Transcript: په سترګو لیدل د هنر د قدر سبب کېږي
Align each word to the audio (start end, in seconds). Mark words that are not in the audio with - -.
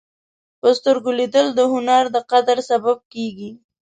په 0.59 0.67
سترګو 0.77 1.09
لیدل 1.19 1.47
د 1.53 1.59
هنر 1.73 2.03
د 2.15 2.17
قدر 2.31 2.57
سبب 2.69 2.97
کېږي 3.13 3.51